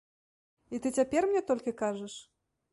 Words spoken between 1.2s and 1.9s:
мне толькі